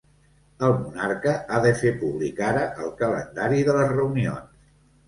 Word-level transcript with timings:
El 0.67 0.71
monarca 0.77 1.35
ha 1.35 1.61
de 1.67 1.75
fer 1.83 1.93
públic 2.01 2.43
ara 2.53 2.67
el 2.87 2.91
calendari 3.05 3.65
de 3.71 3.79
les 3.81 3.97
reunions. 3.97 4.63